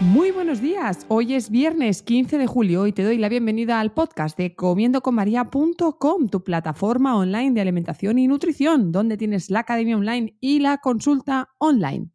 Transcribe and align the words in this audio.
Muy 0.00 0.30
buenos 0.30 0.60
días. 0.60 1.06
Hoy 1.08 1.34
es 1.34 1.50
viernes 1.50 2.02
15 2.02 2.38
de 2.38 2.46
julio 2.46 2.86
y 2.86 2.92
te 2.92 3.02
doy 3.02 3.18
la 3.18 3.28
bienvenida 3.28 3.80
al 3.80 3.92
podcast 3.92 4.38
de 4.38 4.54
comiendoconmaria.com, 4.54 6.28
tu 6.28 6.44
plataforma 6.44 7.16
online 7.16 7.50
de 7.50 7.60
alimentación 7.60 8.16
y 8.20 8.28
nutrición, 8.28 8.92
donde 8.92 9.16
tienes 9.16 9.50
la 9.50 9.58
academia 9.60 9.96
online 9.96 10.36
y 10.38 10.60
la 10.60 10.78
consulta 10.78 11.48
online. 11.58 12.10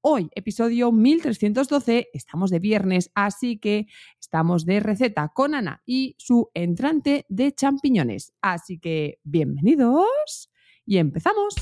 Hoy, 0.00 0.30
episodio 0.36 0.92
1312, 0.92 2.10
estamos 2.12 2.52
de 2.52 2.60
viernes, 2.60 3.10
así 3.16 3.58
que 3.58 3.88
estamos 4.20 4.64
de 4.64 4.78
receta 4.78 5.32
con 5.34 5.56
Ana 5.56 5.82
y 5.84 6.14
su 6.18 6.50
entrante 6.54 7.26
de 7.28 7.50
champiñones. 7.50 8.32
Así 8.42 8.78
que 8.78 9.18
bienvenidos 9.24 10.52
y 10.86 10.98
empezamos. 10.98 11.56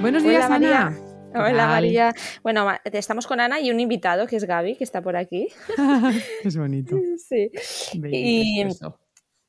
Buenos 0.00 0.22
días, 0.22 0.44
Hola, 0.46 0.54
Ana. 0.56 0.58
María. 0.90 1.02
Hola? 1.34 1.66
María. 1.66 2.14
Bueno, 2.42 2.68
estamos 2.84 3.26
con 3.26 3.40
Ana 3.40 3.60
y 3.60 3.70
un 3.70 3.80
invitado 3.80 4.26
que 4.26 4.36
es 4.36 4.44
Gaby, 4.44 4.76
que 4.76 4.84
está 4.84 5.02
por 5.02 5.16
aquí. 5.16 5.48
es 6.44 6.56
bonito. 6.56 6.96
Sí. 7.28 7.50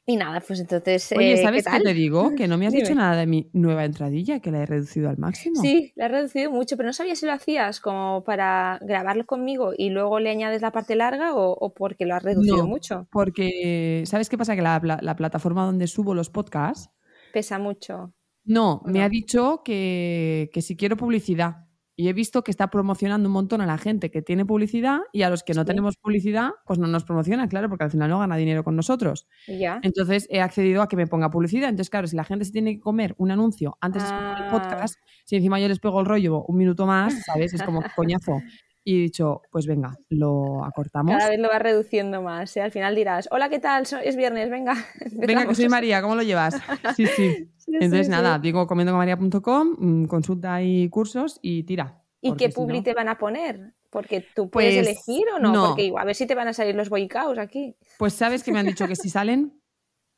Y, 0.06 0.16
nada, 0.18 0.40
pues 0.42 0.60
entonces. 0.60 1.14
Oye, 1.16 1.34
eh, 1.34 1.44
¿sabes 1.44 1.66
¿qué 1.66 1.78
qué, 1.78 1.84
te 1.84 1.94
digo? 1.94 2.34
Que 2.36 2.48
no 2.48 2.58
me 2.58 2.66
has 2.66 2.74
Dime. 2.74 2.84
dicho 2.84 2.96
nada 2.96 3.16
de 3.16 3.28
mi 3.28 3.48
nueva 3.54 3.86
entradilla, 3.86 4.40
que 4.40 4.50
la 4.50 4.64
he 4.64 4.66
reducido 4.66 5.08
al 5.08 5.20
máximo. 5.20 5.62
Sí, 5.62 5.94
la 5.96 6.06
he 6.06 6.08
reducido 6.08 6.50
mucho, 6.50 6.78
pero 6.78 6.88
no 6.88 6.94
sabía 6.94 7.16
si 7.16 7.28
lo 7.28 7.32
hacías 7.32 7.80
como 7.80 8.24
para 8.24 8.80
grabarlo 8.82 9.28
conmigo 9.28 9.74
y 9.78 9.92
luego 9.92 10.20
le 10.20 10.32
añades 10.32 10.64
la 10.64 10.72
parte 10.72 10.96
larga 10.96 11.36
o, 11.36 11.52
o 11.52 11.74
porque 11.76 12.08
lo 12.08 12.16
has 12.16 12.24
reducido 12.24 12.58
No. 12.58 12.68
mucho. 12.68 13.08
Porque, 13.12 14.02
¿sabes 14.08 14.30
qué 14.30 14.38
pasa? 14.40 14.56
Que 14.56 14.64
la 14.64 15.16
plataforma 15.16 15.64
donde 15.66 15.86
subo 15.86 16.16
los 16.16 16.32
podcasts, 16.32 16.90
Pesa 17.32 17.60
mucho. 17.60 18.12
No, 18.50 18.82
me 18.86 19.02
ha 19.04 19.10
dicho 19.10 19.62
que, 19.64 20.50
que 20.54 20.62
si 20.62 20.76
quiero 20.76 20.98
publicidad. 20.98 21.66
Y 21.96 22.08
he 22.08 22.14
visto 22.14 22.46
que 22.46 22.52
está 22.52 22.70
promocionando 22.70 23.28
un 23.28 23.34
montón 23.34 23.60
a 23.60 23.66
la 23.66 23.78
gente 23.78 24.10
que 24.10 24.22
tiene 24.22 24.46
publicidad 24.46 25.00
y 25.12 25.24
a 25.24 25.30
los 25.30 25.44
que 25.44 25.54
no 25.54 25.64
Sí. 25.64 25.68
tenemos 25.68 25.98
publicidad, 25.98 26.52
pues 26.66 26.80
no 26.80 26.88
nos 26.88 27.04
promociona, 27.04 27.50
claro, 27.50 27.68
porque 27.68 27.84
al 27.84 27.92
final 27.92 28.10
no 28.10 28.20
gana 28.20 28.38
dinero 28.38 28.64
con 28.64 28.78
nosotros. 28.78 29.28
Ya. 29.50 29.82
Entonces 29.84 30.26
he 30.30 30.40
accedido 30.40 30.82
a 30.82 30.88
que 30.88 30.96
me 30.96 31.08
ponga 31.08 31.30
publicidad. 31.30 31.68
Entonces, 31.68 31.90
claro, 31.90 32.08
si 32.08 32.16
la 32.16 32.24
gente 32.24 32.46
se 32.46 32.54
tiene 32.54 32.76
que 32.76 32.80
comer 32.80 33.16
un 33.18 33.32
anuncio 33.32 33.78
antes 33.82 34.02
de 34.04 34.08
escuchar 34.08 34.38
el 34.38 34.48
Ah. 34.48 34.50
podcast, 34.50 34.96
si 35.26 35.36
encima 35.36 35.60
yo 35.60 35.68
les 35.68 35.80
pego 35.80 36.00
el 36.00 36.06
rollo 36.06 36.42
un 36.46 36.56
minuto 36.58 36.86
más, 36.86 37.22
¿sabes? 37.26 37.54
Es 37.54 37.64
como 37.64 37.82
coñazo. 37.98 38.42
Y 38.90 38.96
he 38.98 39.02
dicho, 39.04 39.44
pues 39.52 39.68
venga, 39.68 39.96
lo 40.10 40.66
acortamos. 40.66 41.16
Cada 41.16 41.30
vez 41.30 41.40
lo 41.40 41.48
vas 41.50 41.62
reduciendo 41.62 42.24
más. 42.24 42.58
¿eh? 42.58 42.62
Al 42.62 42.72
final 42.72 42.96
dirás, 42.96 43.28
hola, 43.30 43.48
¿qué 43.48 43.60
tal? 43.60 43.84
Es 44.04 44.16
viernes, 44.16 44.50
venga. 44.50 44.74
Venga, 45.12 45.12
que 45.12 45.24
empezamos". 45.34 45.58
soy 45.58 45.70
María, 45.70 46.02
¿cómo 46.02 46.16
lo 46.16 46.24
llevas? 46.24 46.56
Sí, 46.98 47.06
sí. 47.06 47.52
Sí, 47.58 47.72
Entonces, 47.76 48.08
sí, 48.08 48.12
nada, 48.12 48.38
sí. 48.38 48.42
digo 48.42 48.66
comiendocomaria.com, 48.66 49.76
mm, 49.78 50.06
consulta 50.06 50.64
y 50.64 50.90
cursos 50.90 51.38
y 51.44 51.64
tira. 51.64 52.02
¿Y 52.20 52.34
qué 52.34 52.52
si 52.52 52.60
no- 52.60 52.66
publi 52.66 52.82
te 52.82 52.96
van 52.96 53.10
a 53.10 53.20
poner? 53.20 53.76
Porque 53.92 54.22
tú 54.22 54.50
puedes 54.50 54.74
Pues, 54.76 54.88
elegir 54.88 55.28
o 55.36 55.40
no, 55.40 55.54
no. 55.54 55.68
porque 55.68 55.94
a 55.96 56.04
ver 56.04 56.16
si 56.16 56.26
te 56.26 56.34
van 56.34 56.48
a 56.48 56.54
salir 56.54 56.74
los 56.74 56.90
boicaos 56.90 57.38
aquí. 57.38 57.76
Pues 58.00 58.14
sabes 58.14 58.44
que 58.44 58.52
me 58.52 58.58
han 58.60 58.66
dicho 58.66 58.88
que 58.88 58.96
si 58.96 59.10
salen, 59.12 59.62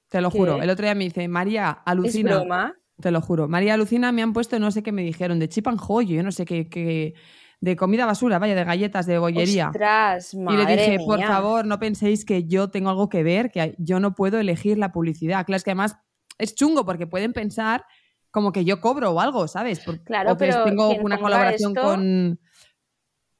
te 0.08 0.22
lo 0.22 0.32
¿Qué? 0.32 0.38
juro. 0.38 0.62
El 0.62 0.70
otro 0.70 0.86
día 0.86 0.96
me 0.96 1.03
dice, 1.03 1.28
María, 1.28 1.80
Es 1.80 1.92
alucina. 1.92 2.38
broma. 2.38 2.78
Te 3.02 3.12
lo 3.12 3.20
juro. 3.20 3.48
María 3.48 3.74
Alucina 3.74 4.12
me 4.12 4.22
han 4.22 4.32
puesto, 4.32 4.59
no 4.59 4.70
sé 4.70 4.84
qué 4.84 4.92
me 4.92 5.02
dijeron, 5.02 5.40
de 5.40 5.50
chip 5.50 5.68
and 5.68 5.80
yo 6.08 6.22
no 6.22 6.32
sé 6.32 6.46
qué, 6.46 6.70
qué- 6.70 7.16
de 7.62 7.76
comida 7.76 8.06
basura, 8.08 8.40
vaya, 8.40 8.56
de 8.56 8.64
galletas, 8.64 9.06
de 9.06 9.20
bollería. 9.20 9.68
Ostras, 9.68 10.34
y 10.34 10.38
le 10.40 10.66
dije, 10.66 10.98
por 11.06 11.22
favor, 11.22 11.66
no 11.66 11.78
penséis 11.80 12.26
que 12.26 12.46
yo 12.46 12.70
tengo 12.72 12.90
algo 12.90 13.08
que 13.08 13.22
ver, 13.24 13.52
que 13.52 13.76
yo 13.78 14.00
no 14.00 14.16
puedo 14.16 14.40
elegir 14.40 14.78
la 14.80 14.92
publicidad. 14.92 15.46
Claro, 15.46 15.58
es 15.58 15.64
que 15.64 15.70
además 15.72 15.96
es 16.40 16.56
chungo 16.56 16.86
porque 16.86 17.06
pueden 17.06 17.34
pensar 17.34 17.86
como 18.32 18.52
que 18.52 18.66
yo 18.66 18.82
cobro 18.82 19.12
o 19.12 19.20
algo, 19.20 19.48
¿sabes? 19.48 19.80
Por- 19.82 20.04
Claro, 20.04 20.32
o 20.32 20.38
que 20.38 20.48
pero 20.48 20.64
tengo 20.64 20.90
una 21.02 21.20
colaboración 21.20 21.74
esto- 21.78 21.82
con... 21.88 22.40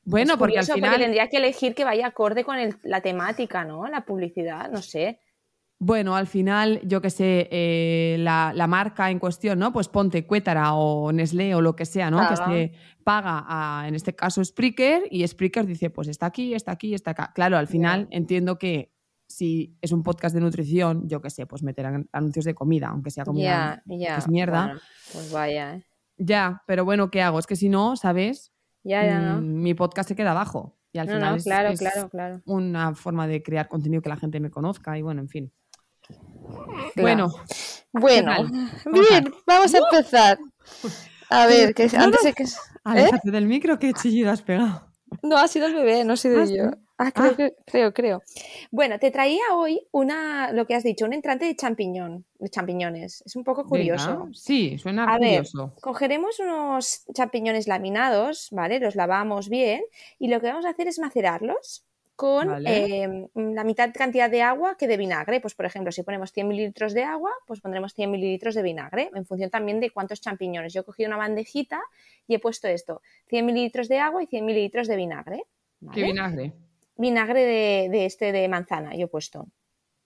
Bueno, 0.04 0.38
porque 0.38 0.60
al 0.60 0.66
final... 0.66 1.00
tendría 1.00 1.28
que 1.28 1.38
elegir 1.38 1.74
que 1.76 1.84
vaya 1.84 2.08
acorde 2.08 2.44
con 2.44 2.58
el- 2.58 2.78
la 2.84 3.02
temática, 3.02 3.64
¿no? 3.66 3.88
La 3.88 4.04
publicidad, 4.06 4.70
no 4.72 4.81
sé. 4.81 5.20
Bueno, 5.84 6.16
al 6.16 6.28
final, 6.28 6.80
yo 6.84 7.02
que 7.02 7.09
sé, 7.09 7.50
eh, 7.52 8.16
la, 8.19 8.52
la 8.56 8.68
marca 8.68 9.09
en 9.09 9.18
cuestión, 9.18 9.58
¿no? 9.58 9.74
Pues 9.74 9.88
ponte 9.88 10.28
Cuétara 10.28 10.75
o 10.75 11.12
Nestlé 11.12 11.56
o 11.56 11.62
lo 11.62 11.75
que 11.75 11.88
sea, 11.88 12.12
¿no? 12.12 12.19
Que 12.19 12.36
Paga. 12.36 12.46
se 12.52 12.72
paga 13.03 13.46
a, 13.47 13.88
en 13.88 13.96
este 13.96 14.14
caso, 14.14 14.46
Spreaker 14.46 15.06
y 15.09 15.28
Spreaker 15.28 15.66
dice, 15.66 15.90
pues 15.90 16.08
está 16.08 16.28
aquí, 16.28 16.53
está 16.53 16.72
aquí, 16.74 16.94
está 16.94 17.12
acá. 17.12 17.31
Claro, 17.34 17.58
al 17.58 17.68
final 17.68 18.08
entiendo 18.12 18.59
que 18.59 18.94
si 19.28 19.75
es 19.81 19.92
un 19.92 20.03
podcast 20.03 20.36
de 20.36 20.42
nutrición, 20.42 21.08
yo 21.09 21.19
que 21.19 21.31
sé, 21.31 21.47
pues 21.47 21.64
meterán 21.64 22.08
anuncios 22.12 22.46
de 22.46 22.53
comida, 22.53 22.90
aunque 22.90 23.09
sea 23.09 23.25
comida. 23.25 23.81
Ya, 23.88 23.98
ya. 23.98 24.18
es 24.18 24.28
mierda. 24.30 24.66
Bueno, 24.66 24.80
pues 25.13 25.31
vaya, 25.31 25.75
¿eh? 25.78 25.86
Ya, 26.18 26.62
pero 26.68 26.86
bueno, 26.86 27.09
¿qué 27.09 27.24
hago? 27.24 27.40
Es 27.40 27.48
que 27.48 27.56
si 27.56 27.69
no, 27.69 27.96
¿sabes? 27.96 28.53
Ya, 28.84 29.03
ya, 29.03 29.19
¿no? 29.19 29.42
Mm, 29.42 29.62
Mi 29.63 29.74
podcast 29.74 30.09
se 30.09 30.16
queda 30.16 30.30
abajo. 30.30 30.78
Y 30.94 31.00
al 31.00 31.08
No, 31.08 31.13
final 31.13 31.30
no, 31.31 31.36
es- 31.38 31.44
claro, 31.44 31.69
es 31.69 31.80
claro, 31.80 32.08
claro. 32.09 32.42
una 32.46 32.94
forma 32.94 33.25
de 33.25 33.42
crear 33.42 33.68
contenido 33.68 34.03
que 34.03 34.09
la 34.09 34.18
gente 34.18 34.40
me 34.40 34.52
conozca 34.52 34.96
y 34.96 35.02
bueno, 35.02 35.22
en 35.22 35.28
fin. 35.30 35.52
Bueno, 36.95 37.28
Bueno, 37.94 38.31
bien, 38.85 39.34
vamos 39.45 39.73
a 39.73 39.78
empezar. 39.79 40.39
A 41.29 41.45
ver, 41.45 41.73
que 41.73 41.88
No, 41.88 42.03
antes 42.03 42.23
de 42.23 42.34
que... 42.34 42.45
Aléjate 42.84 43.31
del 43.31 43.45
micro, 43.45 43.79
qué 43.79 43.94
chillido 43.94 44.31
has 44.31 44.41
pegado. 44.41 44.88
No, 45.23 45.38
ha 45.38 45.47
sido 45.47 45.67
el 45.67 45.75
bebé, 45.75 46.03
no 46.03 46.13
he 46.13 46.17
sido 46.17 46.41
Ah, 46.41 46.45
yo. 46.45 46.72
Ah, 46.97 47.12
creo, 47.12 47.31
Ah. 47.31 47.35
que- 47.35 47.56
creo, 47.66 47.94
creo. 47.94 48.22
Bueno, 48.69 48.97
te 49.00 49.12
traía 49.12 49.41
hoy 49.56 49.81
una, 49.91 50.51
lo 50.51 50.66
que 50.67 50.75
has 50.75 50.84
dicho, 50.84 51.03
un 51.06 51.13
entrante 51.13 51.45
de 51.45 51.56
champiñón, 51.56 52.25
de 52.39 52.50
champiñones. 52.50 53.23
Es 53.25 53.35
un 53.35 53.44
poco 53.44 53.66
curioso. 53.66 54.19
Venga, 54.19 54.29
Sí, 54.33 54.78
suena 54.78 55.03
A 55.06 55.18
ver, 55.19 55.39
curioso. 55.39 55.73
cogeremos 55.81 56.39
unos 56.39 57.03
champiñones 57.13 57.68
laminados, 57.68 58.47
¿vale? 58.51 58.79
Los 58.79 58.95
lavamos 58.95 59.50
bien 59.50 59.81
y 60.19 60.28
lo 60.29 60.39
que 60.39 60.47
vamos 60.47 60.66
a 60.66 60.69
hacer 60.69 60.88
es 60.88 61.00
macerarlos 61.00 61.83
con 62.22 62.48
Vale. 62.50 63.04
eh, 63.04 63.28
la 63.34 63.64
mitad 63.64 63.92
cantidad 63.92 64.30
de 64.30 64.44
agua 64.44 64.76
que 64.78 64.86
de 64.88 64.96
vinagre. 64.96 65.40
Pues, 65.40 65.56
por 65.56 65.66
ejemplo, 65.66 65.92
si 65.92 66.04
ponemos 66.04 66.32
100 66.32 66.48
mililitros 66.48 66.94
de 66.94 67.04
agua, 67.04 67.32
pues 67.48 67.62
pondremos 67.62 67.95
100 67.95 68.12
mililitros 68.12 68.54
de 68.54 68.62
vinagre, 68.62 69.10
en 69.16 69.25
función 69.25 69.50
también 69.50 69.80
de 69.80 69.90
cuántos 69.90 70.22
champiñones. 70.22 70.72
Yo 70.72 70.81
he 70.81 70.84
cogido 70.84 71.07
una 71.07 71.18
bandejita 71.18 71.81
y 72.28 72.36
he 72.36 72.40
puesto 72.40 72.68
esto, 72.68 73.01
100 73.30 73.44
mililitros 73.44 73.88
de 73.88 73.98
agua 73.98 74.22
y 74.22 74.28
100 74.28 74.45
mililitros 74.45 74.88
de 74.88 74.95
vinagre. 74.98 75.44
¿vale? 75.80 75.95
¿Qué 75.95 76.04
vinagre? 76.06 76.54
Vinagre 76.95 77.42
de, 77.44 77.90
de 77.90 78.06
este 78.06 78.31
de 78.31 78.48
manzana, 78.48 78.94
yo 78.95 79.06
he 79.06 79.07
puesto. 79.07 79.48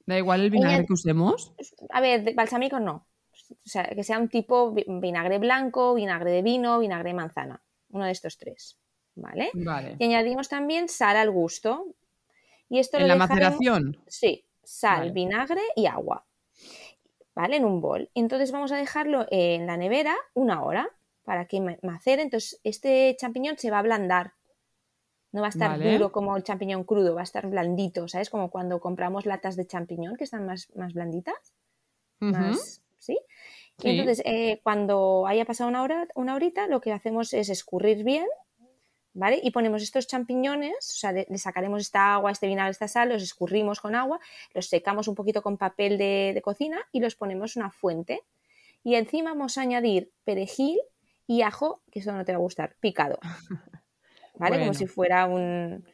Da 0.06 0.18
igual 0.18 0.40
el 0.42 0.52
vinagre 0.52 0.86
que 0.86 0.94
usemos. 0.94 1.54
A 1.90 2.00
ver, 2.00 2.34
balsámico 2.34 2.80
no. 2.80 3.06
O 3.52 3.56
sea, 3.66 3.84
que 3.84 4.04
sea 4.06 4.20
un 4.20 4.30
tipo 4.30 4.72
vi- 4.72 4.86
vinagre 4.88 5.38
blanco, 5.40 5.94
vinagre 5.96 6.32
de 6.32 6.42
vino, 6.42 6.80
vinagre 6.80 7.10
de 7.10 7.16
manzana. 7.16 7.62
Uno 7.90 8.06
de 8.06 8.12
estos 8.12 8.38
tres. 8.38 8.78
¿Vale? 9.18 9.50
Vale. 9.54 9.96
Y 9.98 10.06
añadimos 10.06 10.50
también 10.50 10.88
sal 10.90 11.16
al 11.18 11.32
gusto. 11.32 11.86
Y 12.70 12.80
esto 12.80 12.98
En 12.98 13.04
lo 13.04 13.10
la 13.10 13.16
maceración. 13.16 13.98
Sí, 14.08 14.46
sal, 14.64 15.00
Vale. 15.00 15.12
vinagre 15.12 15.62
y 15.76 15.86
agua. 15.86 16.26
¿Vale? 17.36 17.58
En 17.58 17.66
un 17.66 17.82
bol. 17.82 18.10
Entonces 18.14 18.52
vamos 18.52 18.72
a 18.72 18.78
dejarlo 18.78 19.26
en 19.30 19.68
la 19.68 19.78
nevera 19.78 20.16
una 20.34 20.64
hora 20.64 20.90
para 21.24 21.46
que 21.48 21.60
ma- 21.60 21.78
macere. 21.82 22.22
Entonces 22.22 22.60
este 22.64 23.16
champiñón 23.20 23.58
se 23.58 23.70
va 23.72 23.78
a 23.78 23.80
ablandar. 23.82 24.34
No 25.32 25.42
va 25.42 25.48
a 25.48 25.50
estar 25.50 25.72
Vale. 25.72 25.92
duro 25.92 26.12
como 26.14 26.38
el 26.38 26.44
champiñón 26.44 26.86
crudo, 26.86 27.14
va 27.14 27.22
a 27.22 27.26
estar 27.26 27.46
blandito, 27.48 28.08
¿sabes? 28.08 28.30
Como 28.30 28.50
cuando 28.50 28.80
compramos 28.80 29.26
latas 29.26 29.58
de 29.58 29.68
champiñón 29.68 30.16
que 30.16 30.24
están 30.24 30.46
más, 30.46 30.70
más 30.76 30.94
blanditas. 30.94 31.54
Más, 32.20 32.82
¿sí? 33.00 33.20
Entonces, 33.84 34.22
eh, 34.26 34.62
cuando 34.64 35.28
haya 35.28 35.44
pasado 35.44 35.70
una 35.70 35.84
hora, 35.84 36.08
una 36.16 36.36
horita, 36.36 36.68
lo 36.68 36.80
que 36.80 36.94
hacemos 36.94 37.34
es 37.34 37.50
escurrir 37.50 38.06
bien, 38.06 38.26
¿vale? 39.16 39.40
Y 39.42 39.50
ponemos 39.52 39.82
estos 39.82 40.06
champiñones, 40.06 40.92
o 40.92 40.98
sea, 40.98 41.12
le, 41.12 41.26
le 41.28 41.38
sacaremos 41.40 41.82
esta 41.82 42.14
agua, 42.14 42.32
este 42.32 42.48
vinagre, 42.48 42.72
esta 42.72 42.88
sal, 42.88 43.10
los 43.10 43.24
escurrimos 43.24 43.80
con 43.80 43.96
agua, 43.96 44.20
los 44.54 44.68
secamos 44.68 45.08
un 45.08 45.16
poquito 45.16 45.42
con 45.42 45.58
papel 45.58 45.98
de, 45.98 46.32
de 46.36 46.42
cocina 46.42 46.78
y 46.92 47.00
los 47.00 47.16
ponemos 47.16 47.56
en 47.56 47.64
una 47.64 47.72
fuente. 47.72 48.22
Y 48.84 48.96
encima 48.96 49.32
vamos 49.32 49.58
a 49.58 49.62
añadir 49.62 50.12
perejil 50.26 50.80
y 51.26 51.42
ajo, 51.42 51.82
que 51.92 52.00
eso 52.00 52.12
no 52.12 52.24
te 52.24 52.34
va 52.34 52.38
a 52.38 52.42
gustar, 52.42 52.76
picado. 52.80 53.18
¿Vale? 54.36 54.60
Como 54.60 54.74
si 54.74 54.86
fuera 54.86 55.26
un... 55.26 55.86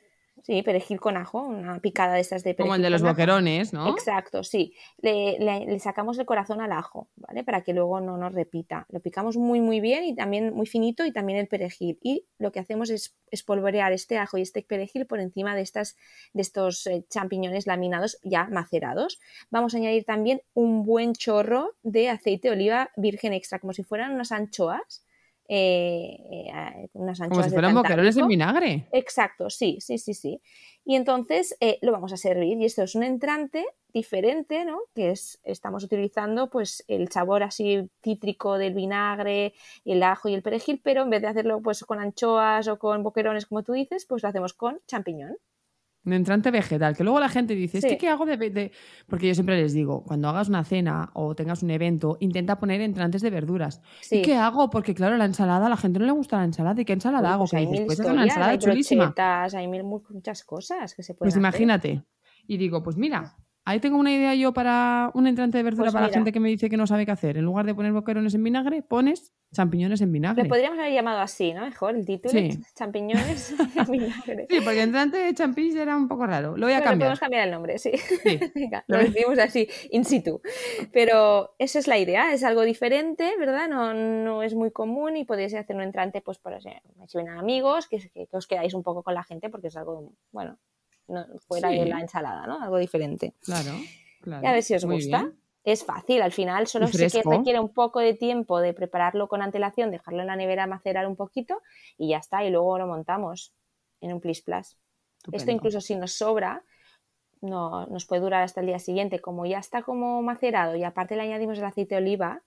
Sí, 0.44 0.64
perejil 0.64 1.00
con 1.00 1.18
ajo, 1.18 1.42
una 1.42 1.80
picada 1.80 2.16
de 2.16 2.22
estas 2.22 2.44
de 2.44 2.56
perejil 2.56 2.64
Como 2.66 2.76
el 2.76 2.82
de 2.82 2.90
los 2.90 3.04
boquerones, 3.04 3.74
¿no? 3.74 3.90
Exacto, 3.90 4.44
sí. 4.44 4.74
Le, 4.98 5.38
le- 5.40 5.66
le 5.68 5.80
sacamos 5.80 6.18
el 6.18 6.26
corazón 6.26 6.62
al 6.62 6.72
ajo, 6.72 7.10
¿vale? 7.16 7.44
Para 7.44 7.62
que 7.62 7.74
luego 7.74 8.02
no 8.02 8.18
nos 8.18 8.34
repita. 8.34 8.88
Lo 8.90 9.00
picamos 9.02 9.38
muy, 9.38 9.62
muy 9.62 9.80
bien 9.80 10.04
y 10.04 10.16
también 10.16 10.54
muy 10.54 10.66
finito 10.66 11.06
y 11.06 11.12
también 11.12 11.38
el 11.38 11.48
perejil. 11.48 12.00
Y 12.02 12.26
lo 12.40 12.52
que 12.52 12.60
hacemos 12.60 12.90
es 12.90 13.16
espolvorear 13.30 13.92
este 13.94 14.18
ajo 14.18 14.38
y 14.38 14.42
este 14.42 14.64
perejil 14.64 15.06
por 15.06 15.20
encima 15.20 15.56
de, 15.56 15.62
estas, 15.62 15.96
de 16.34 16.42
estos 16.42 16.88
eh, 16.88 17.06
champiñones 17.10 17.68
laminados 17.68 18.18
ya 18.24 18.46
macerados. 18.46 19.20
Vamos 19.52 19.76
a 19.76 19.78
añadir 19.78 20.06
también 20.06 20.42
un 20.54 20.84
buen 20.84 21.14
chorro 21.14 21.76
de 21.84 22.10
aceite 22.10 22.48
de 22.48 22.54
oliva 22.56 22.90
virgen 22.96 23.34
extra, 23.34 23.60
como 23.60 23.74
si 23.74 23.84
fueran 23.84 24.12
unas 24.14 24.32
anchoas. 24.32 25.06
Eh, 25.54 26.18
eh, 26.32 26.90
unas 26.94 27.20
Como 27.20 27.26
anchoas 27.26 27.46
si 27.48 27.50
del 27.50 27.56
fueran 27.58 27.76
boquerones 27.76 28.16
en 28.16 28.28
vinagre. 28.30 28.88
Exacto, 28.94 29.50
sí, 29.50 29.80
sí, 29.82 29.98
sí, 29.98 30.14
sí. 30.14 30.42
Y 30.86 30.96
entonces 30.96 31.58
eh, 31.60 31.78
lo 31.82 31.92
vamos 31.92 32.14
a 32.14 32.18
servir 32.18 32.58
y 32.58 32.64
esto 32.64 32.84
es 32.84 32.96
un 32.96 33.04
entrante 33.04 33.66
diferente, 33.92 34.64
¿no? 34.64 34.80
Que 34.96 35.12
es, 35.12 35.42
estamos 35.44 35.84
utilizando 35.84 36.50
pues 36.50 36.86
el 36.88 37.12
sabor 37.12 37.44
así 37.44 37.90
cítrico 38.02 38.58
del 38.58 38.74
vinagre, 38.74 39.54
el 39.84 40.04
ajo 40.04 40.30
y 40.30 40.36
el 40.36 40.42
perejil, 40.42 40.80
pero 40.82 41.02
en 41.02 41.10
vez 41.10 41.22
de 41.22 41.28
hacerlo 41.28 41.60
pues 41.62 41.84
con 41.84 42.00
anchoas 42.00 42.70
o 42.70 42.80
con 42.80 43.04
boquerones 43.04 43.46
como 43.46 43.62
tú 43.62 43.74
dices, 43.74 44.06
pues 44.06 44.24
lo 44.24 44.30
hacemos 44.30 44.54
con 44.54 44.80
champiñón. 44.88 45.36
Un 46.04 46.14
entrante 46.14 46.50
vegetal, 46.50 46.98
que 46.98 47.04
luego 47.04 47.20
la 47.20 47.30
gente 47.30 47.54
dice, 47.54 47.78
¿es 47.78 47.84
Sí. 47.84 47.90
que 47.90 47.98
qué 48.00 48.10
hago 48.10 48.26
de, 48.26 48.36
de-?" 48.38 48.72
Porque 49.08 49.28
yo 49.28 49.34
siempre 49.36 49.56
les 49.62 49.72
digo, 49.74 50.04
cuando 50.04 50.30
hagas 50.30 50.50
una 50.50 50.64
cena 50.64 51.12
o 51.14 51.36
tengas 51.36 51.62
un 51.62 51.70
evento, 51.70 52.18
intenta 52.20 52.58
poner 52.58 52.82
entrantes 52.82 53.22
de 53.22 53.30
verduras. 53.30 53.82
Sí. 54.02 54.18
¿Y 54.18 54.22
qué 54.24 54.36
hago? 54.36 54.70
Porque 54.72 54.96
claro, 54.96 55.16
la 55.18 55.26
ensalada, 55.26 55.68
a 55.68 55.70
la 55.70 55.78
gente 55.78 56.00
no 56.00 56.06
le 56.06 56.12
gusta 56.12 56.38
la 56.38 56.46
ensalada. 56.46 56.82
¿Y 56.82 56.86
qué 56.86 56.94
ensalada 56.94 57.34
hago? 57.34 57.44
pues 57.44 57.52
Que 57.52 57.58
hay 57.58 57.68
mil 57.68 57.84
una 57.84 57.94
historias, 57.94 58.24
ensalada 58.24 58.52
hay 58.52 58.58
chulísima. 58.58 59.14
hay 59.54 59.68
mil, 59.68 59.84
mu- 59.84 60.02
muchas 60.10 60.44
cosas 60.44 60.96
que 60.96 61.04
se 61.04 61.14
pueden 61.14 61.28
Pues 61.30 61.34
hacer. 61.34 61.40
imagínate. 61.42 62.04
Y 62.48 62.58
digo, 62.58 62.82
pues 62.82 62.98
mira, 62.98 63.36
ahí 63.66 63.80
tengo 63.80 63.98
una 63.98 64.12
idea 64.14 64.34
yo 64.36 64.54
para 64.54 65.12
un 65.14 65.28
entrante 65.28 65.58
de 65.58 65.64
verdura 65.64 65.86
Pues 65.86 65.94
para 65.94 66.08
la 66.08 66.14
gente 66.14 66.32
que 66.32 66.40
me 66.40 66.50
dice 66.50 66.70
que 66.70 66.78
no 66.78 66.88
sabe 66.88 67.06
qué 67.06 67.12
hacer. 67.12 67.38
En 67.38 67.46
lugar 67.46 67.66
de 67.66 67.76
poner 67.76 67.92
boquerones 67.94 68.34
en 68.34 68.44
vinagre, 68.44 68.82
pones 68.82 69.34
champiñones 69.54 70.00
en 70.02 70.12
vinagre. 70.14 70.44
Lo 70.44 70.50
podríamos 70.50 70.80
haber 70.80 70.94
llamado 70.94 71.20
así, 71.20 71.54
¿no? 71.54 71.66
Mejor 71.66 71.96
el 71.96 72.06
título, 72.06 72.32
Sí. 72.32 72.50
champiñones 72.76 73.54
en 73.76 73.92
vinagre. 73.92 74.48
Sí, 74.50 74.62
porque 74.64 74.82
entrante 74.82 75.18
de 75.18 75.34
champiñones 75.34 75.76
era 75.82 75.98
un 75.98 76.08
poco 76.08 76.26
raro. 76.26 76.56
Lo 76.58 76.66
voy 76.68 76.74
a 76.74 76.78
cambiar. 76.82 76.98
podemos 77.00 77.20
cambiar 77.20 77.46
el 77.48 77.52
nombre, 77.52 77.78
sí. 77.78 77.92
Sí. 77.98 78.40
Venga, 78.56 78.84
Lo 78.88 78.98
decimos 78.98 79.38
así, 79.40 79.68
in 79.92 80.06
situ. 80.06 80.42
Pero 80.92 81.54
esa 81.60 81.80
es 81.80 81.88
la 81.88 81.98
idea, 81.98 82.34
es 82.34 82.44
algo 82.44 82.62
diferente, 82.64 83.32
¿verdad? 83.38 83.68
No, 83.68 83.94
no 83.94 84.42
es 84.44 84.56
muy 84.56 84.72
común 84.72 85.18
y 85.18 85.26
podéis 85.26 85.54
hacer 85.54 85.76
un 85.76 85.82
entrante, 85.84 86.22
pues, 86.22 86.38
por 86.40 86.54
ejemplo, 86.54 86.82
si 87.08 87.18
vienen 87.18 87.38
amigos, 87.38 87.88
que, 87.88 88.00
que- 88.10 88.28
que 88.28 88.38
os 88.38 88.48
quedáis 88.48 88.74
un 88.74 88.84
poco 88.84 89.04
con 89.04 89.14
la 89.14 89.24
gente 89.24 89.50
porque 89.50 89.68
es 89.68 89.76
algo, 89.78 90.14
bueno, 90.32 90.58
no, 91.12 91.26
fuera 91.48 91.70
Sí. 91.70 91.80
de 91.80 91.86
la 91.86 92.00
ensalada, 92.00 92.48
¿no? 92.48 92.62
Algo 92.62 92.78
diferente. 92.78 93.34
Claro, 93.42 93.72
claro. 94.22 94.44
Y 94.44 94.48
a 94.48 94.52
ver 94.54 94.64
si 94.64 94.74
os 94.76 94.86
Muy 94.86 94.96
gusta. 94.96 95.20
bien. 95.20 95.38
Es 95.64 95.84
fácil, 95.86 96.24
al 96.24 96.32
final 96.32 96.66
solo 96.66 96.88
sí 96.88 96.98
que 96.98 97.22
requiere 97.24 97.60
un 97.60 97.72
poco 97.72 98.00
de 98.00 98.16
tiempo 98.16 98.60
de 98.60 98.74
prepararlo 98.74 99.28
con 99.28 99.44
antelación, 99.44 99.92
dejarlo 99.92 100.22
en 100.22 100.28
la 100.28 100.36
nevera 100.36 100.66
macerar 100.66 101.06
un 101.06 101.16
poquito 101.16 101.62
y 102.00 102.10
ya 102.10 102.18
está, 102.18 102.44
y 102.44 102.50
luego 102.50 102.80
lo 102.80 102.88
montamos 102.88 103.54
en 104.00 104.12
un 104.14 104.20
plis 104.22 104.42
plas. 104.42 104.80
Esto 105.32 105.52
incluso 105.52 105.80
si 105.80 105.96
nos 105.96 106.14
sobra, 106.14 106.64
no, 107.42 107.86
nos 107.88 108.06
puede 108.08 108.22
durar 108.24 108.42
hasta 108.42 108.62
el 108.62 108.66
día 108.68 108.80
siguiente. 108.80 109.20
Como 109.20 109.46
ya 109.46 109.60
está 109.60 109.84
como 109.84 110.24
macerado 110.24 110.76
y 110.76 110.84
aparte 110.84 111.16
le 111.16 111.22
añadimos 111.22 111.60
el 111.60 111.66
aceite 111.66 111.94
de 111.94 112.02
oliva, 112.02 112.42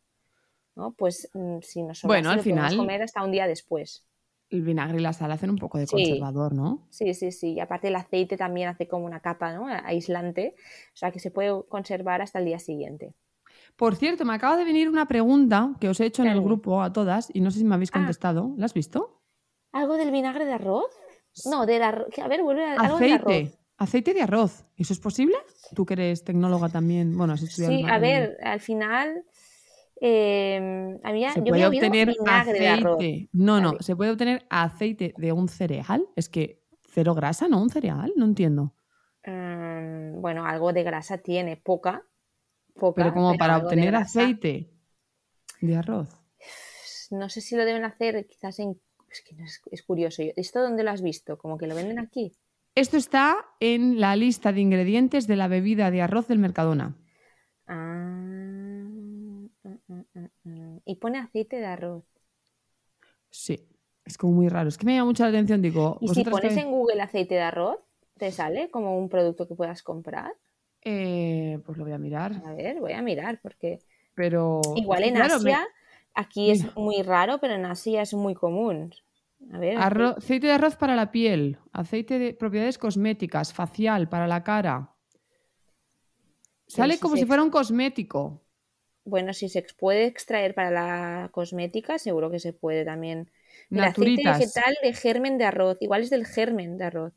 ¿no? 0.74 0.92
pues 0.92 1.30
mm, 1.34 1.58
si 1.62 1.84
nos 1.84 2.00
sobra, 2.00 2.16
Bueno, 2.16 2.30
al 2.30 2.38
lo 2.38 2.42
podemos 2.42 2.62
final- 2.66 2.76
comer 2.76 3.02
hasta 3.02 3.22
un 3.22 3.30
día 3.30 3.46
después. 3.46 4.04
El 4.54 4.62
vinagre 4.62 4.98
y 4.98 5.00
la 5.02 5.12
sal 5.12 5.32
hacen 5.32 5.50
un 5.50 5.56
poco 5.56 5.78
de 5.78 5.86
Sí. 5.86 5.92
conservador, 5.96 6.54
¿no? 6.54 6.86
Sí, 6.90 7.12
sí, 7.14 7.32
sí. 7.32 7.54
Y 7.54 7.60
aparte 7.60 7.88
el 7.88 7.96
aceite 7.96 8.36
también 8.36 8.68
hace 8.68 8.86
como 8.86 9.04
una 9.04 9.18
capa 9.18 9.52
¿no? 9.52 9.66
aislante, 9.66 10.54
o 10.92 10.96
sea 10.96 11.10
que 11.10 11.18
se 11.18 11.32
puede 11.32 11.64
conservar 11.68 12.22
hasta 12.22 12.38
el 12.38 12.44
día 12.44 12.60
siguiente. 12.60 13.14
Por 13.76 13.96
cierto, 13.96 14.24
me 14.24 14.32
acaba 14.34 14.56
de 14.56 14.64
venir 14.64 14.88
una 14.88 15.06
pregunta 15.06 15.72
que 15.80 15.88
os 15.88 15.98
he 15.98 16.06
hecho 16.06 16.22
en 16.22 16.28
el 16.28 16.40
grupo 16.40 16.80
a 16.82 16.92
todas 16.92 17.30
y 17.34 17.40
no 17.40 17.50
sé 17.50 17.58
si 17.58 17.64
me 17.64 17.74
habéis 17.74 17.90
Ah. 17.92 17.98
contestado. 17.98 18.54
¿La 18.56 18.66
has 18.66 18.74
visto? 18.74 19.20
¿Algo 19.72 19.96
del 19.96 20.12
vinagre 20.12 20.44
de 20.44 20.52
arroz? 20.52 20.86
No, 21.50 21.66
del 21.66 21.82
arroz. 21.82 22.16
A 22.22 22.28
ver, 22.28 22.42
vuelve 22.44 22.64
a 22.64 22.74
algo 22.74 22.98
del 22.98 23.12
arroz. 23.14 23.32
Aceite. 23.32 23.58
Aceite 23.76 24.14
de 24.14 24.22
arroz. 24.22 24.64
¿Eso 24.76 24.92
es 24.92 25.00
posible? 25.00 25.34
Tú 25.74 25.84
que 25.84 25.94
eres 25.94 26.22
tecnóloga 26.22 26.68
también. 26.68 27.16
Bueno, 27.18 27.32
has 27.32 27.42
estudiado. 27.42 27.74
Sí, 27.76 27.84
a 27.90 27.98
ver, 27.98 28.36
al 28.44 28.60
final. 28.60 29.24
Eh, 30.06 30.98
a 31.02 31.12
mí 31.12 31.20
ya- 31.22 31.32
Se 31.32 31.40
yo 31.40 31.46
puede 31.46 31.66
obtener 31.66 32.08
vinagre 32.08 32.58
de 32.60 32.68
arroz. 32.68 32.96
aceite. 32.98 33.28
No, 33.32 33.58
no, 33.60 33.68
Vale. 33.72 33.82
se 33.82 33.96
puede 33.96 34.10
obtener 34.10 34.44
aceite 34.50 35.14
de 35.16 35.32
un 35.32 35.48
cereal. 35.48 36.06
Es 36.14 36.28
que 36.28 36.60
cero 36.92 37.14
grasa, 37.14 37.48
¿no? 37.48 37.62
Un 37.62 37.70
cereal, 37.70 38.12
no 38.16 38.26
entiendo. 38.26 38.74
Mm, 39.24 40.20
bueno, 40.20 40.44
algo 40.46 40.74
de 40.74 40.82
grasa 40.82 41.16
tiene, 41.18 41.56
poca. 41.56 42.02
poca 42.74 43.02
Pero 43.02 43.14
como 43.14 43.36
para 43.38 43.58
de 43.58 43.64
obtener 43.64 43.94
aceite 43.96 44.68
de 45.62 45.76
arroz. 45.76 46.08
No 47.10 47.28
sé 47.30 47.40
si 47.40 47.56
lo 47.56 47.64
deben 47.64 47.84
hacer 47.84 48.26
quizás 48.26 48.58
en. 48.58 48.78
Es 49.10 49.22
que 49.22 49.42
es, 49.42 49.62
es 49.70 49.82
curioso. 49.84 50.22
¿Esto 50.36 50.60
dónde 50.60 50.82
lo 50.82 50.90
has 50.90 51.00
visto? 51.00 51.38
¿Como 51.38 51.56
que 51.56 51.66
lo 51.66 51.74
venden 51.74 51.98
aquí? 51.98 52.32
Esto 52.74 52.96
está 52.98 53.36
en 53.60 54.00
la 54.00 54.16
lista 54.16 54.52
de 54.52 54.60
ingredientes 54.60 55.26
de 55.28 55.36
la 55.36 55.48
bebida 55.48 55.90
de 55.90 56.02
arroz 56.02 56.26
del 56.28 56.40
Mercadona. 56.40 56.94
Ah. 57.66 58.13
Y 60.84 60.96
pone 60.96 61.18
aceite 61.18 61.56
de 61.58 61.66
arroz. 61.66 62.04
Sí, 63.30 63.66
es 64.04 64.18
como 64.18 64.34
muy 64.34 64.48
raro. 64.48 64.68
Es 64.68 64.78
que 64.78 64.86
me 64.86 64.94
llama 64.94 65.06
mucho 65.06 65.22
la 65.24 65.30
atención. 65.30 65.62
Digo, 65.62 65.98
Y 66.00 66.08
si 66.08 66.24
pones 66.24 66.54
que- 66.54 66.60
en 66.60 66.70
Google 66.70 67.00
aceite 67.02 67.34
de 67.34 67.40
arroz, 67.42 67.78
¿te 68.18 68.30
sale 68.30 68.70
como 68.70 68.98
un 68.98 69.08
producto 69.08 69.48
que 69.48 69.54
puedas 69.54 69.82
comprar? 69.82 70.32
Eh, 70.82 71.58
pues 71.64 71.78
lo 71.78 71.84
voy 71.84 71.94
a 71.94 71.98
mirar. 71.98 72.42
A 72.44 72.52
ver, 72.52 72.78
voy 72.80 72.92
a 72.92 73.00
mirar 73.02 73.40
porque 73.42 73.78
Pero. 74.14 74.60
igual 74.76 75.04
en 75.04 75.14
claro, 75.14 75.40
me- 75.40 75.54
Asia, 75.54 75.66
aquí 76.12 76.50
es 76.50 76.76
muy 76.76 77.02
raro, 77.02 77.38
pero 77.40 77.54
en 77.54 77.64
Asia 77.64 78.02
es 78.02 78.12
muy 78.12 78.34
común. 78.34 78.94
A 79.52 79.58
ver, 79.58 79.76
Arro- 79.78 80.16
aceite 80.18 80.46
de 80.46 80.52
arroz 80.52 80.76
para 80.76 80.94
la 80.94 81.10
piel, 81.10 81.58
aceite 81.72 82.18
de 82.18 82.34
propiedades 82.34 82.78
cosméticas, 82.78 83.52
facial, 83.52 84.08
para 84.08 84.26
la 84.26 84.44
cara. 84.44 84.90
Sale 86.66 86.98
como 86.98 87.16
si 87.16 87.24
fuera 87.26 87.42
un 87.42 87.50
cosmético. 87.50 88.40
Bueno, 89.04 89.32
si 89.34 89.48
se 89.48 89.62
puede 89.78 90.06
extraer 90.06 90.54
para 90.54 90.70
la 90.70 91.28
cosmética, 91.32 91.98
seguro 91.98 92.30
que 92.30 92.38
se 92.40 92.52
puede 92.52 92.84
también. 92.84 93.30
Mira, 93.70 93.88
aceite 93.88 94.22
vegetal 94.22 94.74
de 94.82 94.92
germen 94.94 95.38
de 95.38 95.44
arroz. 95.44 95.78
Igual 95.80 96.02
es 96.02 96.10
del 96.10 96.26
germen 96.26 96.78
de 96.78 96.84
arroz. 96.84 97.12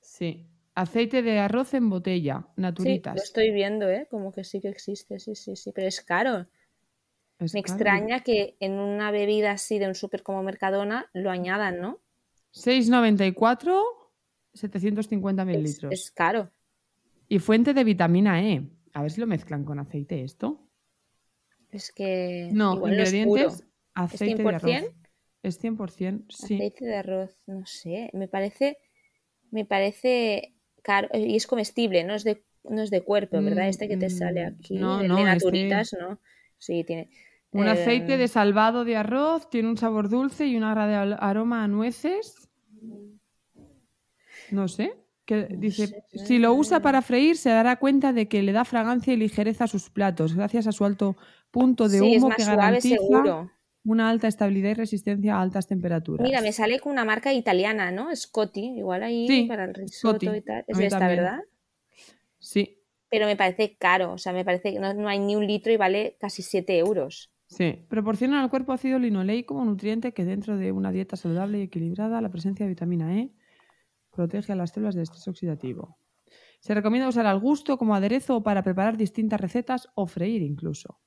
Sí. 0.00 0.46
Aceite 0.74 1.22
de 1.22 1.38
arroz 1.38 1.72
en 1.74 1.88
botella, 1.90 2.46
Sí, 2.76 3.02
naturitas. 3.06 3.14
lo 3.14 3.22
estoy 3.22 3.50
viendo, 3.52 3.88
¿eh? 3.88 4.06
Como 4.10 4.30
que 4.32 4.44
sí 4.44 4.60
que 4.60 4.68
existe, 4.68 5.18
sí, 5.18 5.34
sí, 5.34 5.56
sí. 5.56 5.72
Pero 5.72 5.88
es 5.88 6.00
caro. 6.02 6.48
Es 7.38 7.54
Me 7.54 7.60
caro. 7.60 7.60
extraña 7.60 8.20
que 8.24 8.56
en 8.60 8.72
una 8.80 9.10
bebida 9.12 9.52
así 9.52 9.78
de 9.78 9.86
un 9.88 9.94
súper 9.94 10.22
como 10.24 10.42
Mercadona 10.42 11.08
lo 11.14 11.30
añadan, 11.30 11.80
¿no? 11.80 12.02
6,94, 12.50 13.82
750 14.54 15.44
Es, 15.46 15.46
mililitros. 15.46 15.92
es 15.92 16.10
caro. 16.10 16.50
Y 17.28 17.38
fuente 17.40 17.74
de 17.74 17.82
vitamina 17.84 18.42
E. 18.44 18.70
A 18.92 19.02
ver 19.02 19.10
si 19.10 19.20
lo 19.20 19.26
mezclan 19.26 19.64
con 19.64 19.78
aceite 19.80 20.22
esto. 20.22 20.68
Es 21.72 21.90
que 21.92 22.48
No, 22.52 22.74
igual 22.74 22.96
no 22.96 23.02
es 23.02 23.08
ingredientes, 23.10 23.52
puro. 23.52 23.66
aceite 23.94 24.42
de 24.44 24.48
100%? 24.48 24.86
arroz. 24.86 24.94
Es 25.42 25.58
100%, 25.58 26.24
sí. 26.28 26.54
Aceite 26.54 26.84
de 26.84 26.96
arroz, 26.96 27.36
no 27.46 27.66
sé. 27.66 28.10
Me 28.12 28.28
parece, 28.28 28.78
me 29.50 29.64
parece 29.64 30.52
caro. 30.82 31.08
Y 31.14 31.36
es 31.36 31.46
comestible, 31.46 32.04
no 32.04 32.14
es 32.14 32.24
de, 32.24 32.44
no 32.64 32.82
es 32.82 32.90
de 32.90 33.02
cuerpo, 33.02 33.40
¿verdad? 33.42 33.66
Mm, 33.66 33.70
Este 33.70 33.88
que 33.88 33.96
te 33.96 34.10
sale 34.10 34.44
mm, 34.44 34.48
aquí. 34.48 34.74
no, 34.78 35.02
no, 35.02 35.16
de 35.16 35.22
este- 35.22 35.34
naturitas, 35.34 35.92
¿no? 35.98 36.18
Sí, 36.58 36.84
tiene. 36.84 37.08
Un 37.52 37.66
eh, 37.66 37.70
aceite 37.70 38.16
de 38.16 38.28
salvado 38.28 38.84
de 38.84 38.96
arroz, 38.96 39.50
tiene 39.50 39.68
un 39.68 39.76
sabor 39.76 40.08
dulce 40.08 40.46
y 40.46 40.56
un 40.56 40.62
aroma 40.64 41.64
a 41.64 41.68
nueces. 41.68 42.48
No 44.50 44.68
sé. 44.68 44.92
Que 45.24 45.46
dice, 45.56 46.04
si 46.12 46.38
lo 46.38 46.52
usa 46.52 46.80
para 46.80 47.00
freír, 47.00 47.36
se 47.36 47.50
dará 47.50 47.76
cuenta 47.76 48.12
de 48.12 48.26
que 48.26 48.42
le 48.42 48.52
da 48.52 48.64
fragancia 48.64 49.12
y 49.12 49.16
ligereza 49.16 49.64
a 49.64 49.68
sus 49.68 49.88
platos, 49.88 50.34
gracias 50.34 50.66
a 50.66 50.72
su 50.72 50.84
alto 50.84 51.16
punto 51.50 51.88
de 51.88 52.00
humo 52.00 52.30
que 52.30 52.44
garantiza 52.44 52.96
seguro. 52.96 53.50
una 53.84 54.10
alta 54.10 54.26
estabilidad 54.26 54.70
y 54.70 54.74
resistencia 54.74 55.36
a 55.36 55.42
altas 55.42 55.68
temperaturas. 55.68 56.24
Mira, 56.26 56.40
me 56.40 56.52
sale 56.52 56.80
con 56.80 56.92
una 56.92 57.04
marca 57.04 57.32
italiana, 57.32 57.92
¿no? 57.92 58.14
Scotty, 58.14 58.78
igual 58.78 59.04
ahí 59.04 59.28
Sí, 59.28 59.44
para 59.44 59.64
el 59.64 59.74
risotto 59.74 60.34
y 60.34 60.40
tal. 60.40 60.64
Es 60.66 60.78
esta, 60.78 60.98
también. 60.98 61.20
¿verdad? 61.20 61.40
Sí, 62.38 62.78
pero 63.08 63.26
me 63.26 63.36
parece 63.36 63.76
caro. 63.76 64.14
O 64.14 64.18
sea, 64.18 64.32
me 64.32 64.44
parece 64.44 64.72
que 64.72 64.80
no, 64.80 64.92
no 64.92 65.08
hay 65.08 65.20
ni 65.20 65.36
un 65.36 65.46
litro 65.46 65.72
y 65.72 65.76
vale 65.76 66.16
casi 66.18 66.42
7 66.42 66.78
euros. 66.78 67.30
Sí, 67.46 67.84
proporcionan 67.88 68.42
al 68.42 68.50
cuerpo 68.50 68.72
ácido 68.72 68.98
linoleico 68.98 69.54
como 69.54 69.66
nutriente 69.66 70.12
que 70.12 70.24
dentro 70.24 70.56
de 70.56 70.72
una 70.72 70.90
dieta 70.90 71.16
saludable 71.16 71.58
y 71.58 71.62
equilibrada, 71.62 72.20
la 72.22 72.30
presencia 72.30 72.64
de 72.64 72.70
vitamina 72.70 73.14
E 73.14 73.30
protege 74.12 74.52
a 74.52 74.56
las 74.56 74.70
células 74.70 74.94
del 74.94 75.02
estrés 75.04 75.26
oxidativo. 75.28 75.98
Se 76.60 76.74
recomienda 76.74 77.08
usar 77.08 77.26
al 77.26 77.40
gusto 77.40 77.76
como 77.76 77.94
aderezo 77.94 78.36
o 78.36 78.42
para 78.42 78.62
preparar 78.62 78.96
distintas 78.96 79.40
recetas 79.40 79.88
o 79.94 80.06
freír 80.06 80.42
incluso. 80.42 81.00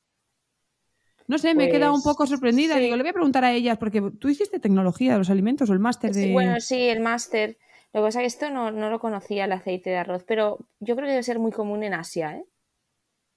No 1.27 1.37
sé, 1.39 1.55
me 1.55 1.65
he 1.65 1.71
quedado 1.71 1.93
un 1.93 2.01
Pues, 2.03 2.13
poco 2.13 2.27
sorprendida. 2.27 2.75
sí. 2.75 2.81
Digo, 2.81 2.95
le 2.97 3.03
voy 3.03 3.09
a 3.09 3.13
preguntar 3.13 3.43
a 3.45 3.51
ellas, 3.53 3.77
porque 3.79 4.01
tú 4.19 4.29
hiciste 4.29 4.59
tecnología 4.59 5.13
de 5.13 5.17
los 5.19 5.29
alimentos 5.29 5.69
o 5.69 5.73
el 5.73 5.79
máster 5.79 6.11
de... 6.13 6.23
Sí, 6.25 6.31
bueno, 6.33 6.59
sí, 6.59 6.75
el 6.89 6.99
máster. 6.99 7.57
Lo 7.93 8.01
que 8.01 8.07
pasa 8.07 8.19
es 8.19 8.23
que 8.23 8.45
esto 8.45 8.53
no, 8.53 8.71
no 8.71 8.89
lo 8.89 8.99
conocía 8.99 9.45
el 9.45 9.51
aceite 9.53 9.89
de 9.89 9.97
arroz, 9.97 10.23
pero 10.27 10.59
yo 10.79 10.95
creo 10.95 11.07
que 11.07 11.11
debe 11.11 11.23
ser 11.23 11.39
muy 11.39 11.51
común 11.51 11.83
en 11.83 11.93
Asia, 11.93 12.35
¿eh? 12.37 12.45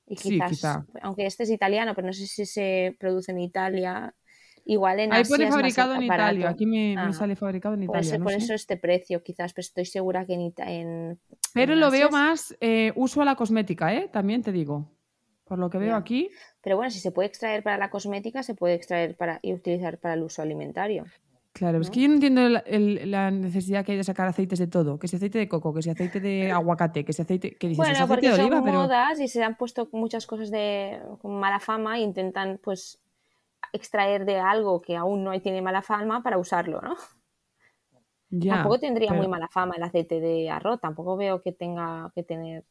Y 0.07 0.17
Sí, 0.17 0.31
quizás, 0.31 0.51
quizá. 0.51 0.87
aunque 1.03 1.27
este 1.27 1.45
es 1.45 1.51
italiano, 1.51 1.95
pero 1.95 2.07
no 2.09 2.13
sé 2.13 2.27
si 2.27 2.45
se 2.47 2.97
produce 2.99 3.31
en 3.33 3.39
Italia. 3.41 4.15
Igual 4.71 5.01
en 5.01 5.13
Ahí 5.15 5.23
Asia 5.23 5.33
pone 5.33 5.45
es 5.45 5.51
más 5.51 5.57
fabricado 5.61 5.95
en 5.95 6.07
barato. 6.07 6.31
Italia. 6.35 6.51
Aquí 6.51 6.67
me, 6.67 6.95
me 6.95 7.13
sale 7.15 7.37
fabricado 7.37 7.75
en 7.75 7.85
Italia. 7.85 8.03
ser 8.11 8.19
no 8.19 8.25
por 8.25 8.33
sé. 8.33 8.39
eso 8.39 8.53
este 8.53 8.77
precio, 8.77 9.23
quizás, 9.23 9.55
pero 9.55 9.63
estoy 9.63 9.87
segura 9.87 10.27
que 10.27 10.35
en, 10.35 10.41
Ita- 10.43 10.71
en 10.71 11.19
Pero 11.55 11.73
en 11.73 11.81
lo 11.81 11.87
Asia 11.87 11.99
veo 12.01 12.11
más 12.11 12.55
eh, 12.61 12.93
uso 12.95 13.23
a 13.23 13.25
la 13.25 13.35
cosmética, 13.35 13.95
¿eh? 13.95 14.11
También 14.13 14.43
te 14.43 14.53
digo. 14.53 14.91
Por 15.45 15.59
lo 15.59 15.71
que 15.71 15.79
veo 15.79 15.97
aquí. 15.97 16.29
Pero 16.61 16.77
bueno, 16.77 16.91
si 16.91 17.01
se 17.01 17.11
puede 17.13 17.29
extraer 17.29 17.63
para 17.63 17.79
la 17.79 17.89
cosmética, 17.89 18.43
se 18.43 18.55
puede 18.55 18.75
extraer 18.75 19.17
para 19.17 19.39
y 19.41 19.55
utilizar 19.55 19.97
para 19.97 20.13
el 20.13 20.23
uso 20.23 20.43
alimentario. 20.43 21.07
Claro, 21.55 21.81
es 21.81 21.89
que 21.89 22.03
yo 22.03 22.09
no 22.09 22.15
entiendo 22.15 22.43
el- 22.47 22.63
el- 22.67 23.11
la 23.11 23.31
necesidad 23.31 23.85
que 23.87 23.93
hay 23.93 23.99
de 23.99 24.05
sacar 24.05 24.29
aceites 24.29 24.59
de 24.59 24.67
todo. 24.67 24.99
Que 24.99 25.09
si 25.09 25.17
aceite 25.17 25.39
de 25.39 25.49
coco, 25.49 25.73
que 25.73 25.81
si 25.81 25.89
aceite 25.89 26.21
de 26.21 26.53
aguacate, 26.53 27.07
que 27.07 27.15
si 27.15 27.23
aceite... 27.23 27.57
¿Qué 27.57 27.69
dices? 27.69 27.73
Es 27.73 27.77
Bueno, 27.79 27.93
aceite 28.05 28.09
porque 28.09 28.29
de 28.29 28.37
son 28.37 28.45
oliva, 28.45 28.63
pero... 28.63 28.79
modas 28.81 29.19
y 29.19 29.29
se 29.29 29.43
han 29.43 29.57
puesto 29.57 29.89
muchas 29.93 30.27
cosas 30.27 30.51
de 30.51 31.01
con 31.23 31.41
mala 31.41 31.59
fama 31.59 31.97
e 31.97 32.03
intentan 32.03 32.61
pues 32.63 33.01
extraer 33.73 34.25
de 34.25 34.39
algo 34.39 34.81
que 34.83 34.97
aún 34.97 35.25
no 35.25 35.41
tiene 35.41 35.63
mala 35.63 35.83
fama 35.83 36.23
para 36.23 36.39
usarlo, 36.39 36.81
¿no? 36.81 36.97
Ya, 38.31 38.55
tampoco 38.57 38.79
tendría 38.79 39.11
pero- 39.11 39.19
muy 39.21 39.29
mala 39.29 39.49
fama 39.49 39.77
el 39.77 39.83
aceite 39.83 40.21
de 40.21 40.51
arroz, 40.51 40.81
tampoco 40.81 41.17
veo 41.17 41.43
que 41.43 41.53
tenga 41.53 42.11
que 42.15 42.23
tener. 42.23 42.65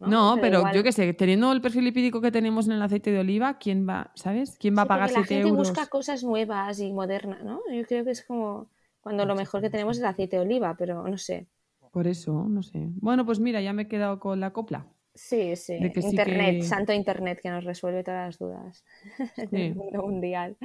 No, 0.00 0.08
No, 0.10 0.40
pero 0.40 0.62
yo 0.72 0.82
qué 0.82 0.92
sé, 0.92 1.14
teniendo 1.14 1.52
el 1.52 1.60
perfil 1.62 1.84
lipídico 1.84 2.20
que 2.20 2.30
tenemos 2.32 2.66
en 2.66 2.72
el 2.72 2.82
aceite 2.82 3.10
de 3.12 3.20
oliva, 3.20 3.58
¿quién 3.58 3.88
va, 3.88 4.10
¿sabes? 4.14 4.56
¿Quién 4.58 4.76
va 4.76 4.82
a 4.82 4.84
Sí, 4.84 4.88
porque 4.90 4.98
pagar 4.98 5.10
la 5.12 5.20
7 5.20 5.34
gente 5.34 5.50
euros? 5.50 5.68
busca 5.68 5.86
cosas 5.88 6.22
nuevas 6.24 6.78
y 6.80 6.92
modernas, 6.92 7.42
¿no? 7.44 7.60
Yo 7.72 7.84
creo 7.86 8.04
que 8.04 8.10
es 8.12 8.24
como 8.24 8.70
cuando 9.00 9.24
lo 9.26 9.34
mejor 9.34 9.60
que 9.62 9.70
tenemos 9.70 9.96
es 9.96 10.02
el 10.02 10.08
aceite 10.08 10.36
de 10.36 10.42
oliva, 10.42 10.74
pero 10.76 11.06
no 11.08 11.18
sé. 11.18 11.48
Por 11.92 12.06
eso, 12.06 12.44
no 12.48 12.62
sé. 12.62 12.88
Bueno, 12.96 13.24
pues 13.24 13.38
mira, 13.40 13.60
ya 13.62 13.72
me 13.72 13.82
he 13.82 13.88
quedado 13.88 14.20
con 14.20 14.40
la 14.40 14.52
copla. 14.52 14.86
Sí, 15.14 15.54
sí. 15.56 15.78
De 15.78 15.92
que 15.92 16.02
sí 16.02 16.08
Internet, 16.08 16.56
que- 16.56 16.62
santo 16.64 16.92
Internet 16.92 17.40
que 17.42 17.50
nos 17.50 17.64
resuelve 17.64 18.02
todas 18.02 18.26
las 18.26 18.38
dudas 18.38 18.84
Sí. 19.36 19.46
del 19.50 19.74
mundo 19.76 20.02
mundial. 20.02 20.56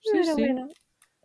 Sí, 0.00 0.10
Pero 0.12 0.34
bueno. 0.36 0.68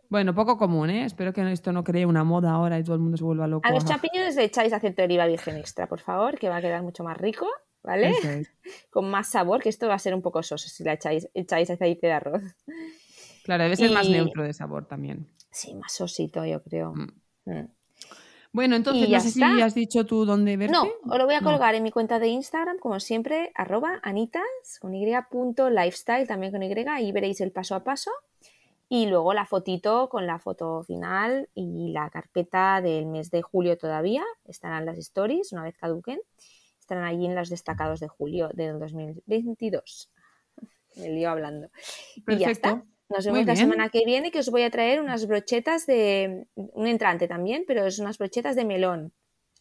Bueno, 0.08 0.34
poco 0.34 0.58
común, 0.58 0.90
¿eh? 0.90 1.06
Espero 1.06 1.32
que 1.32 1.50
esto 1.52 1.72
no 1.72 1.84
cree 1.84 2.04
una 2.04 2.22
moda 2.22 2.50
ahora 2.50 2.78
y 2.78 2.84
todo 2.84 2.96
el 2.96 3.00
mundo 3.00 3.16
se 3.16 3.24
vuelva 3.24 3.46
loco. 3.46 3.66
A 3.66 3.72
los 3.72 3.84
champiñones 3.86 4.36
le 4.36 4.44
echáis 4.44 4.70
aceite 4.72 5.00
de 5.02 5.06
oliva 5.06 5.26
virgen 5.26 5.56
extra, 5.56 5.86
por 5.86 6.00
favor, 6.00 6.38
que 6.38 6.50
va 6.50 6.56
a 6.56 6.60
quedar 6.60 6.82
mucho 6.82 7.02
más 7.02 7.16
rico, 7.16 7.46
¿vale? 7.82 8.10
es. 8.10 8.52
Con 8.90 9.08
más 9.10 9.28
sabor, 9.30 9.62
que 9.62 9.70
esto 9.70 9.88
va 9.88 9.94
a 9.94 9.98
ser 9.98 10.14
un 10.14 10.20
poco 10.20 10.42
soso 10.42 10.68
si 10.68 10.84
le 10.84 10.92
echáis, 10.92 11.30
echáis 11.32 11.70
aceite 11.70 12.08
de 12.08 12.12
arroz. 12.12 12.42
Claro, 13.44 13.62
debe 13.64 13.76
ser 13.76 13.90
más 13.90 14.06
neutro 14.08 14.42
de 14.42 14.52
sabor 14.52 14.86
también. 14.86 15.28
Sí, 15.50 15.74
más 15.74 15.92
sosito, 15.92 16.44
yo 16.44 16.62
creo. 16.62 16.92
Mm. 16.94 17.08
Mm. 17.46 17.68
Bueno, 18.52 18.76
entonces 18.76 19.04
Y 19.04 19.06
no 19.06 19.10
ya 19.12 19.20
sé 19.20 19.28
está. 19.28 19.54
si 19.54 19.60
has 19.62 19.74
dicho 19.74 20.04
tú 20.04 20.24
dónde 20.26 20.56
verte. 20.56 20.72
No, 20.72 20.84
os 20.84 21.18
lo 21.18 21.24
voy 21.24 21.34
a 21.34 21.40
No. 21.40 21.50
colgar 21.50 21.74
en 21.74 21.82
mi 21.82 21.90
cuenta 21.90 22.18
de 22.18 22.28
Instagram, 22.28 22.78
como 22.78 23.00
siempre, 23.00 23.50
arroba 23.54 23.98
anitas, 24.02 24.42
con 24.80 24.94
y, 24.94 25.28
punto 25.30 25.70
lifestyle, 25.70 26.26
también 26.26 26.52
con 26.52 26.62
y, 26.62 27.00
y 27.00 27.12
veréis 27.12 27.40
el 27.40 27.50
paso 27.50 27.74
a 27.74 27.82
paso. 27.82 28.10
Y 28.90 29.06
luego 29.06 29.32
la 29.32 29.46
fotito 29.46 30.10
con 30.10 30.26
la 30.26 30.38
foto 30.38 30.82
final 30.82 31.48
y 31.54 31.92
la 31.92 32.10
carpeta 32.10 32.82
del 32.82 33.06
mes 33.06 33.30
de 33.30 33.40
julio 33.40 33.78
todavía. 33.78 34.22
Estarán 34.44 34.84
las 34.84 34.98
stories, 34.98 35.52
una 35.52 35.62
vez 35.62 35.74
caduquen. 35.78 36.20
Estarán 36.78 37.04
allí 37.04 37.24
en 37.24 37.34
los 37.34 37.48
destacados 37.48 38.00
de 38.00 38.08
julio 38.08 38.50
del 38.52 38.78
2022. 38.78 40.10
Me 40.96 41.08
lío 41.08 41.30
hablando. 41.30 41.70
Y 42.28 42.36
ya 42.36 42.50
está. 42.50 42.84
Nos 43.12 43.26
vemos 43.26 43.46
la 43.46 43.56
semana 43.56 43.88
que 43.88 44.02
viene 44.04 44.30
que 44.30 44.38
os 44.38 44.50
voy 44.50 44.62
a 44.62 44.70
traer 44.70 45.00
unas 45.00 45.26
brochetas 45.26 45.86
de 45.86 46.46
un 46.54 46.86
entrante 46.86 47.28
también, 47.28 47.64
pero 47.66 47.86
es 47.86 47.98
unas 47.98 48.18
brochetas 48.18 48.56
de 48.56 48.64
melón 48.64 49.12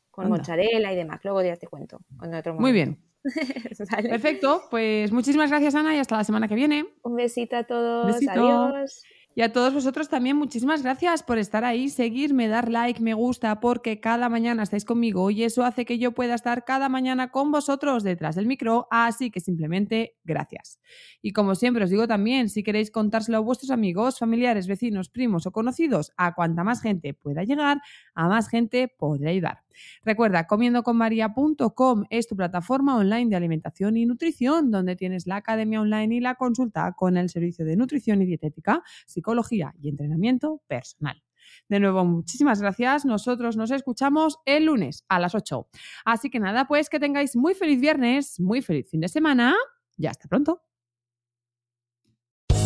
con 0.10 0.26
Anda. 0.26 0.38
mozzarella 0.38 0.92
y 0.92 0.96
demás. 0.96 1.20
Luego 1.24 1.42
ya 1.42 1.56
te 1.56 1.68
cuento. 1.68 2.00
en 2.22 2.34
otro 2.34 2.54
Muy 2.56 2.72
bien. 2.72 3.00
Vale. 3.92 4.10
Perfecto. 4.10 4.64
Pues 4.70 5.12
muchísimas 5.12 5.50
gracias, 5.50 5.76
Ana, 5.76 5.96
y 5.96 6.00
hasta 6.00 6.18
la 6.18 6.24
semana 6.24 6.48
que 6.48 6.56
viene. 6.56 6.86
Un 7.04 7.16
besito 7.16 7.56
a 7.56 7.64
todos. 7.64 8.08
Besito. 8.08 8.32
Adiós. 8.32 9.04
Y 9.34 9.44
a 9.44 9.54
todos 9.54 9.74
vosotros 9.74 10.10
también 10.10 10.36
muchísimas 10.36 10.84
gracias 10.84 11.24
por 11.24 11.38
estar 11.38 11.64
ahí, 11.64 11.90
seguirme, 11.90 12.50
dar 12.50 12.70
like, 12.70 13.02
me 13.02 13.14
gusta, 13.14 13.62
porque 13.62 14.02
cada 14.02 14.28
mañana 14.28 14.64
estáis 14.64 14.84
conmigo 14.84 15.32
y 15.32 15.44
eso 15.44 15.64
hace 15.64 15.86
que 15.86 15.98
yo 15.98 16.12
pueda 16.12 16.36
estar 16.36 16.66
cada 16.66 16.90
mañana 16.90 17.32
con 17.32 17.50
vosotros 17.50 18.04
detrás 18.04 18.36
del 18.36 18.46
micro, 18.46 18.88
así 18.92 19.32
que 19.32 19.40
simplemente 19.40 20.18
gracias. 20.26 20.82
Y 21.22 21.32
como 21.32 21.56
siempre 21.56 21.86
os 21.86 21.90
digo 21.90 22.08
también, 22.08 22.50
si 22.50 22.62
queréis 22.62 22.92
contárselo 22.92 23.38
a 23.38 23.42
vuestros 23.42 23.72
amigos, 23.72 24.20
familiares, 24.20 24.68
vecinos, 24.68 25.08
primos 25.08 25.46
o 25.46 25.52
conocidos, 25.52 26.12
a 26.18 26.36
cuanta 26.36 26.66
más 26.66 26.82
gente 26.82 27.14
pueda 27.14 27.46
llegar, 27.46 27.82
a 28.14 28.28
más 28.28 28.50
gente 28.50 28.90
podré 28.90 29.30
ayudar. 29.30 29.60
Recuerda, 30.04 30.48
comiendoconmaria.com 30.48 32.06
es 32.10 32.28
tu 32.28 32.36
plataforma 32.36 32.98
online 32.98 33.30
de 33.30 33.36
alimentación 33.36 33.98
y 33.98 34.06
nutrición, 34.06 34.72
donde 34.72 34.96
tienes 34.96 35.28
la 35.28 35.38
academia 35.38 35.82
online 35.82 36.16
y 36.16 36.20
la 36.20 36.36
consulta 36.36 36.94
con 36.94 37.18
el 37.18 37.30
servicio 37.30 37.66
de 37.66 37.76
nutrición 37.76 38.22
y 38.22 38.26
dietética, 38.26 38.84
psicología 39.06 39.74
y 39.82 39.90
entrenamiento 39.90 40.62
personal. 40.68 41.22
De 41.70 41.80
nuevo, 41.80 42.06
muchísimas 42.06 42.62
gracias. 42.62 43.06
Nosotros 43.06 43.58
nos 43.58 43.72
escuchamos 43.72 44.38
el 44.46 44.66
lunes 44.66 45.06
a 45.10 45.20
las 45.20 45.36
8. 45.36 45.68
Así 46.06 46.30
que 46.30 46.40
nada, 46.40 46.66
pues 46.68 46.90
que 46.90 47.00
tengáis 47.00 47.36
muy 47.36 47.54
feliz 47.54 47.80
viernes, 47.80 48.40
muy 48.40 48.62
feliz 48.62 48.90
fin 48.90 49.02
de 49.02 49.08
semana 49.08 49.56
y 49.98 50.08
hasta 50.08 50.28
pronto. 50.28 50.62